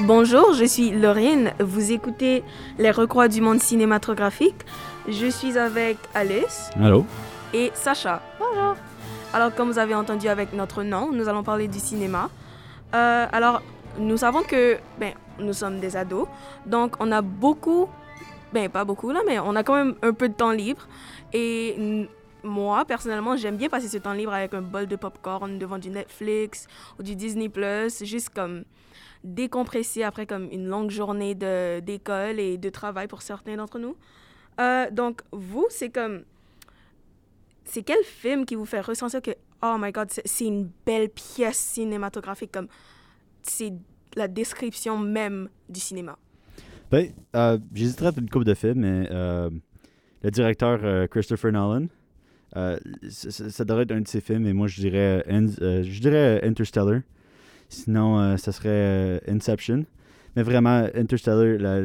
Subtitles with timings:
[0.00, 1.52] Bonjour, je suis Laurine.
[1.58, 2.44] Vous écoutez
[2.78, 4.66] Les Recroix du monde cinématographique.
[5.08, 6.68] Je suis avec Alice.
[6.78, 7.06] Allô?
[7.54, 8.20] Et Sacha.
[8.38, 8.76] Bonjour.
[9.32, 12.28] Alors, comme vous avez entendu avec notre nom, nous allons parler du cinéma.
[12.94, 13.62] Euh, alors,
[13.98, 16.28] nous savons que ben, nous sommes des ados,
[16.66, 17.88] donc on a beaucoup,
[18.52, 20.86] ben pas beaucoup là, mais on a quand même un peu de temps libre.
[21.32, 22.06] Et
[22.42, 25.88] moi, personnellement, j'aime bien passer ce temps libre avec un bol de popcorn devant du
[25.88, 26.66] Netflix
[26.98, 28.64] ou du Disney Plus, juste comme
[29.26, 33.96] décompresser après comme une longue journée d'école et de travail pour certains d'entre nous.
[34.60, 36.22] Euh, donc, vous, c'est comme...
[37.64, 41.58] C'est quel film qui vous fait ressentir que, oh my god, c'est une belle pièce
[41.58, 42.68] cinématographique, comme
[43.42, 43.72] c'est
[44.14, 46.16] la description même du cinéma?
[46.90, 49.50] Ben, euh, j'hésiterais à une couple de films, mais euh,
[50.22, 51.86] le directeur euh, Christopher Nolan,
[53.10, 57.00] ça devrait être un de ses films, et moi je dirais, je dirais Interstellar.
[57.68, 59.84] Sinon, ça serait Inception.
[60.34, 61.84] Mais vraiment, Interstellar,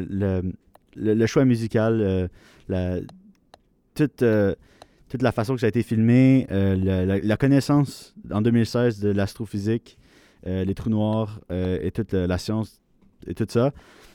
[0.94, 2.30] le, choix musical,
[2.68, 3.00] la,
[3.94, 4.24] toute,
[5.08, 9.98] toute la façon que ça a été filmé, la, connaissance en 2016 de l'astrophysique,
[10.44, 12.80] les trous noirs et toute la science
[13.26, 13.72] et tout ça.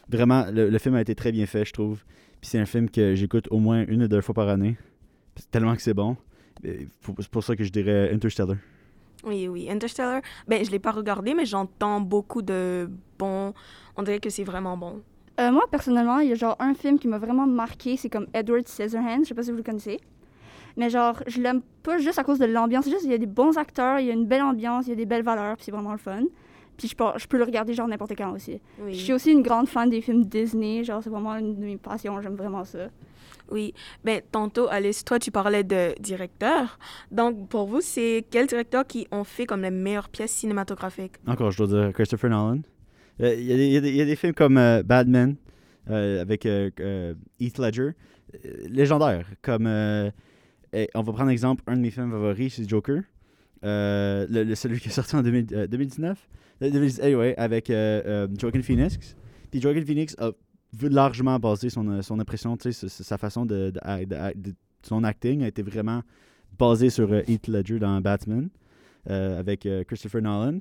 [0.10, 2.04] Vraiment, le, film a été très bien fait, je trouve.
[2.40, 4.78] Puis c'est un film que j'écoute au moins une ou deux fois par année.
[5.52, 6.16] Tellement que c'est bon.
[6.64, 8.58] C'est pour ça que je dirais Interstellar.
[9.24, 10.22] Oui, oui, Interstellar.
[10.48, 13.54] Ben, je l'ai pas regardé, mais j'entends beaucoup de bons.
[13.96, 15.02] On dirait que c'est vraiment bon.
[15.40, 18.28] Euh, moi, personnellement, il y a genre un film qui m'a vraiment marqué, c'est comme
[18.34, 19.24] Edward Scissorhands.
[19.24, 20.00] Je sais pas si vous le connaissez.
[20.78, 22.86] Mais genre, je l'aime pas juste à cause de l'ambiance.
[22.86, 24.90] C'est juste, il y a des bons acteurs, il y a une belle ambiance, il
[24.90, 26.22] y a des belles valeurs, puis c'est vraiment le fun.
[26.78, 28.62] Puis je peux, je peux le regarder genre n'importe quand aussi.
[28.88, 30.84] Je suis aussi une grande fan des films Disney.
[30.84, 32.22] Genre, c'est vraiment une de mes passions.
[32.22, 32.90] J'aime vraiment ça.
[33.52, 33.74] Oui.
[34.04, 36.78] Ben, tantôt, Alice, toi, tu parlais de directeur.
[37.12, 41.14] Donc, pour vous, c'est quel directeur qui ont fait comme les meilleures pièces cinématographiques?
[41.26, 42.62] Encore, je dois dire Christopher Nolan.
[43.22, 45.36] Euh, il y, y, y, a des films comme euh, Batman
[45.90, 47.92] euh, avec Heath Ledger.
[48.70, 49.26] légendaire.
[49.42, 53.02] Comme, on va prendre exemple, un de mes films favoris, c'est Joker.
[53.64, 56.18] le, celui qui est sorti en 2019.
[56.62, 58.98] Anyway, avec euh, euh, Joaquin Phoenix.
[59.52, 60.32] Puis Joaquin Phoenix a
[60.82, 63.74] largement basé son, euh, son impression, sa façon de,
[64.84, 66.04] Son acting a été vraiment
[66.58, 68.50] basé sur Heath Ledger dans Batman
[69.06, 70.60] avec Christopher Nolan.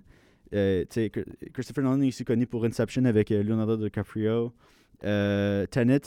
[0.53, 4.53] Christopher Nolan est aussi connu pour Inception avec Leonardo DiCaprio.
[5.01, 6.01] Tenet,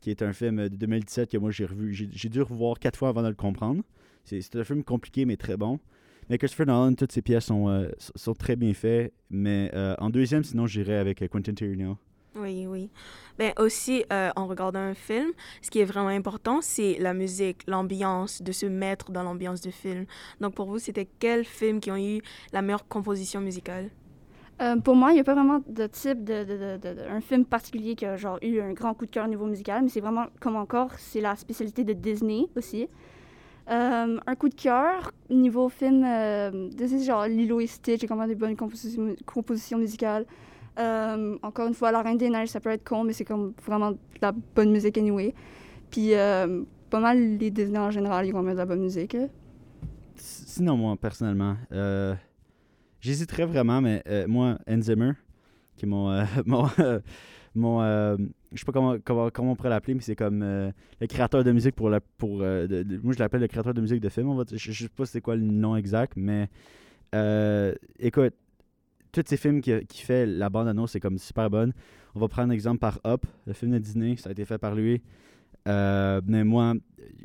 [0.00, 1.92] qui est un film de 2017 que moi j'ai revu.
[1.92, 3.82] J'ai dû revoir quatre fois avant de le comprendre.
[4.24, 5.80] C'est un film compliqué mais très bon.
[6.30, 9.12] Mais Christopher Nolan, toutes ses pièces sont, euh, sont très bien faites.
[9.30, 11.98] Mais euh, en deuxième, sinon, j'irais avec euh, Quentin Tarantino.
[12.36, 12.90] Oui, oui.
[13.38, 15.32] Ben aussi, en regardant un film,
[15.62, 19.72] ce qui est vraiment important, c'est la musique, l'ambiance, de se mettre dans l'ambiance du
[19.72, 20.06] film.
[20.40, 23.90] Donc pour vous, c'était quel film qui ont eu la meilleure composition musicale?
[24.84, 27.94] pour moi, il n'y a pas vraiment de type de, de, de, un film particulier
[27.94, 30.26] qui a genre eu un grand coup de cœur au niveau musical, mais c'est vraiment
[30.38, 32.86] comme encore, c'est la spécialité de Disney aussi.
[33.70, 36.68] Euh, un coup de cœur, niveau film, euh,
[37.04, 40.26] genre Lilo et Stitch, j'ai quand même des bonnes compositions, musicales.
[40.78, 43.52] Euh, encore une fois, La Reine des Neiges, ça peut être con, mais c'est comme
[43.64, 45.34] vraiment de la bonne musique anyway.
[45.90, 49.16] Puis euh, pas mal les Disney en général, ils ont de la bonne musique.
[50.16, 51.56] Sinon, moi, personnellement,
[53.00, 55.12] j'hésiterais vraiment, mais moi, Hans Zimmer,
[55.76, 56.68] qui est mon, mon,
[57.54, 58.16] mon euh,
[58.52, 60.70] je sais pas comment, comment, comment on pourrait l'appeler, mais c'est comme euh,
[61.00, 62.00] le créateur de musique pour la.
[62.00, 62.66] Pour, euh,
[63.02, 64.28] moi, je l'appelle le créateur de musique de film.
[64.28, 66.48] On je, sais pas c'est quoi le nom exact, mais
[67.98, 68.34] écoute,
[69.12, 71.72] tous ces films qui, fait la bande-annonce, c'est comme super bonne.
[72.14, 74.58] On va prendre un exemple par Up, le film de Disney, ça a été fait
[74.58, 75.02] par lui.
[75.66, 76.74] mais moi,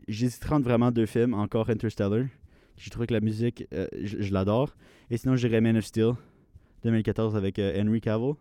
[0.07, 2.25] j'hésiterais entre vraiment deux films, encore Interstellar.
[2.78, 4.75] Je trouve que la musique, je, je l'adore.
[5.09, 6.13] Et sinon, je dirais Man of Steel,
[6.84, 8.34] 2014 avec Henry Cavill,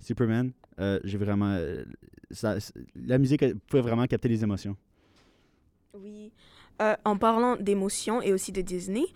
[0.00, 0.52] Superman.
[0.80, 1.56] Euh, j'ai vraiment.
[1.58, 1.84] Euh,
[2.94, 4.76] la musique pouvait vraiment capter les émotions.
[5.94, 6.32] Oui.
[6.80, 9.06] Euh, en parlant d'émotions et aussi de Disney,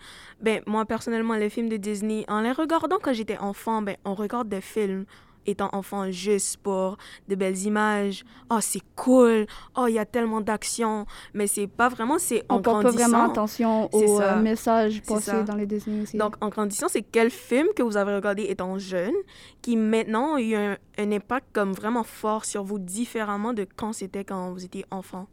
[0.41, 4.15] ben moi personnellement les films de Disney, en les regardant quand j'étais enfant, ben on
[4.15, 5.05] regarde des films
[5.45, 6.97] étant enfant juste pour
[7.27, 8.23] de belles images.
[8.49, 9.45] Oh, c'est cool.
[9.75, 11.05] Oh, il y a tellement d'action.
[11.33, 12.79] Mais c'est pas vraiment, c'est en grandissant.
[12.79, 16.17] On porte vraiment attention aux euh, messages passés dans les Disney aussi.
[16.17, 19.13] Donc, en grandissant, c'est quel film que vous avez regardé étant jeune
[19.61, 24.23] qui maintenant a eu un, impact comme vraiment fort sur vous différemment de quand c'était
[24.23, 25.27] quand vous étiez enfant?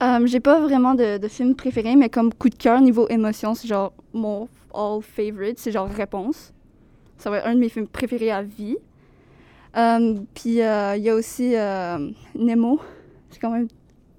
[0.00, 3.54] Um, j'ai pas vraiment de, de film préféré, mais comme coup de cœur niveau émotion,
[3.54, 6.52] c'est genre mon all favorite, c'est genre Réponse.
[7.16, 8.76] Ça va être un de mes films préférés à vie.
[9.76, 12.80] Euh, puis euh, il y a aussi euh, Nemo.
[13.30, 13.68] C'est quand même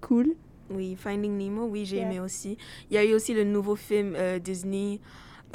[0.01, 0.33] cool.
[0.69, 2.57] Oui, Finding Nemo, oui, j'ai aimé aussi.
[2.91, 4.99] Il y a eu aussi le nouveau film Disney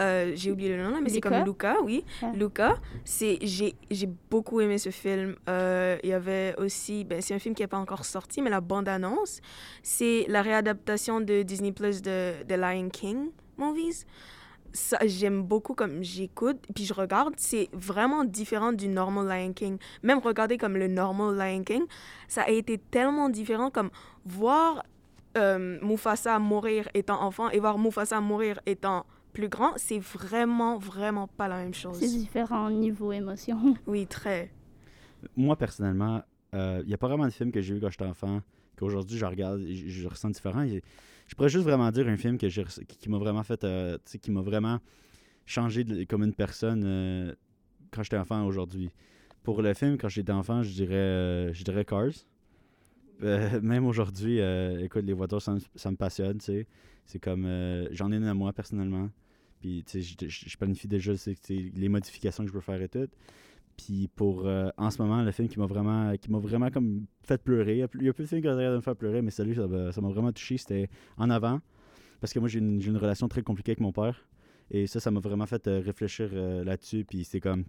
[0.00, 1.76] Euh, j'ai oublié le nom là, mais c'est comme Luca?
[1.82, 2.04] Oui.
[2.34, 5.36] Luca, c'est j'ai j'ai beaucoup aimé ce film.
[5.48, 8.50] Euh, Il y avait aussi, ben, c'est un film qui n'est pas encore sorti, mais
[8.50, 9.40] la bande annonce,
[9.82, 14.06] c'est la réadaptation de Disney Plus de The Lion King movies.
[14.74, 17.34] Ça, j'aime beaucoup comme j'écoute puis je regarde.
[17.36, 19.76] C'est vraiment différent du normal Lion King.
[20.02, 21.82] Même regarder comme le normal Lion King,
[22.28, 23.90] ça a été tellement différent comme
[24.24, 24.82] voir
[25.36, 31.26] euh, Mufasa mourir étant enfant et voir Mufasa mourir étant plus grand, c'est vraiment, vraiment
[31.28, 31.98] pas la même chose.
[31.98, 33.74] C'est différent niveau émotion.
[33.86, 34.50] Oui, très.
[35.36, 38.40] Moi, personnellement, il n'y a pas vraiment de film que j'ai vu quand j'étais enfant
[38.76, 40.62] qu'aujourd'hui je regarde et je, je ressens différent.
[40.62, 40.82] Et
[41.28, 43.62] je pourrais juste vraiment dire un film que j'ai res- qui, qui m'a vraiment fait,
[43.64, 44.80] euh, qui m'a vraiment
[45.46, 47.34] changé de- comme une personne euh,
[47.90, 48.90] quand j'étais enfant aujourd'hui.
[49.42, 52.10] Pour le film, quand j'étais enfant, je dirais, euh, je dirais Cars.
[53.22, 56.66] Euh, même aujourd'hui, euh, écoute, les voitures, ça, me- passionne, tu sais.
[57.04, 59.10] C'est comme, euh, j'en ai une à moi personnellement.
[59.60, 61.12] Puis, tu sais, je, planifie déjà
[61.48, 63.08] les modifications que je peux faire et tout.
[63.76, 67.42] Puis pour en ce moment, le film qui m'a vraiment qui m'a vraiment comme fait
[67.42, 67.76] pleurer.
[67.76, 70.08] Il y a plus- de films qui de me faire pleurer, mais celui ça m'a
[70.08, 71.60] vraiment touché, c'était En avant.
[72.20, 74.28] Parce que moi j'ai une, relation très compliquée avec mon père.
[74.70, 77.04] Et ça, ça m'a vraiment fait réfléchir là-dessus.
[77.04, 77.64] Puis c'est comme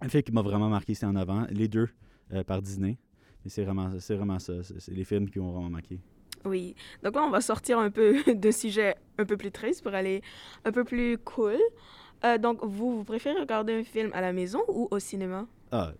[0.00, 1.46] un film qui m'a vraiment marqué, c'est En avant.
[1.50, 1.88] Les deux
[2.46, 2.98] par Disney.
[3.44, 4.52] Et c'est vraiment, c'est vraiment ça.
[4.62, 5.98] C'est les films qui m'ont vraiment marqué.
[6.44, 6.74] Oui.
[7.02, 10.22] Donc là, on va sortir un peu de sujet un peu plus triste pour aller
[10.64, 11.58] un peu plus cool.
[12.24, 15.46] Euh, donc, vous, vous préférez regarder un film à la maison ou au cinéma?
[15.72, 15.92] Ah,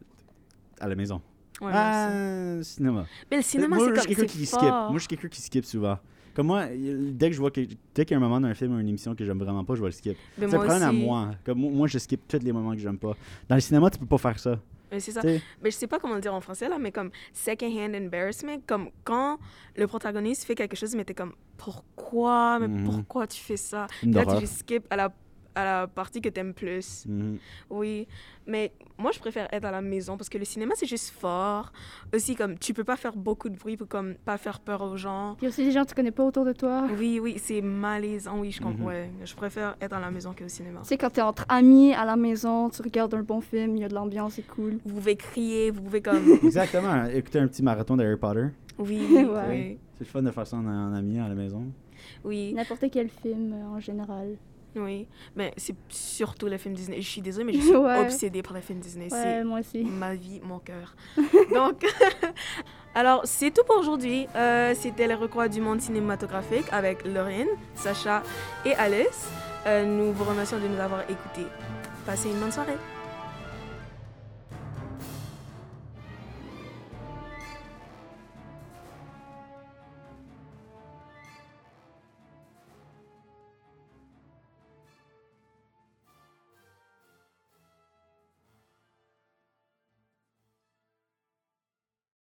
[0.80, 1.20] à la maison.
[1.60, 3.06] Ouais, moi ah, cinéma.
[3.30, 4.62] Mais le cinéma, moi, c'est je suis comme quelqu'un c'est qui skip.
[4.62, 5.98] Moi, je suis quelqu'un qui skip souvent.
[6.34, 7.60] Comme moi, dès que je vois que,
[7.94, 9.64] dès qu'il y a un moment dans un film ou une émission que j'aime vraiment
[9.64, 10.16] pas, je vais le skip.
[10.38, 11.30] C'est un moi problème à moi.
[11.44, 13.14] Comme moi, moi, je skip tous les moments que j'aime pas.
[13.48, 14.58] Dans le cinéma, tu peux pas faire ça.
[14.92, 15.22] Mais c'est ça.
[15.62, 18.90] Mais je sais pas comment le dire en français là, mais comme second-hand embarrassment, comme
[19.04, 19.38] quand
[19.74, 22.84] le protagoniste fait quelque chose, mais t'es comme pourquoi, mais Mhm.
[22.84, 23.86] pourquoi tu fais ça?
[24.02, 25.12] Là, tu skip à la,
[25.54, 27.04] à la partie que t'aimes plus.
[27.06, 27.38] Mhm.
[27.70, 28.06] Oui,
[28.46, 31.72] mais moi je préfère être à la maison parce que le cinéma c'est juste fort.
[32.14, 34.96] Aussi comme tu peux pas faire beaucoup de bruit pour comme pas faire peur aux
[34.96, 35.34] gens.
[35.38, 36.86] Puis aussi des gens que tu connais pas autour de toi.
[36.98, 38.38] Oui, oui, c'est malaisant.
[38.40, 38.78] Oui, je comprends.
[38.84, 38.86] Mhm.
[38.86, 39.10] ouais.
[39.24, 40.80] Je préfère être à la maison qu'au cinéma.
[40.82, 43.80] Tu sais, quand t'es entre amis à la maison, tu regardes un bon film, il
[43.82, 44.78] y a de l'ambiance, c'est cool.
[44.84, 47.04] Vous pouvez crier, vous pouvez comme Exactement.
[47.06, 48.46] Écouter un petit marathon d'Harry Potter.
[48.78, 49.48] oui, Ouais.
[49.48, 51.64] oui, C'est le fun de faire ça en, en ami à la maison.
[52.24, 54.36] oui, N'importe quel film euh, en général.
[54.76, 55.06] Oui.
[55.36, 57.00] Mais c'est surtout les films Disney.
[57.00, 58.00] Je suis désolée, mais je suis Ouais.
[58.00, 59.04] obsédée par les films Disney.
[59.04, 59.82] Ouais, C'est moi aussi.
[59.84, 60.94] ma vie, mon cœur.
[61.54, 61.84] Donc,
[62.94, 64.26] alors, c'est tout pour aujourd'hui.
[64.34, 68.22] Euh, C'était les recours du monde cinématographique avec Lorraine, Sacha
[68.64, 69.28] et Alice.
[69.66, 71.46] Euh, nous vous remercions de nous avoir écoutés.
[72.04, 72.76] Passez une bonne soirée.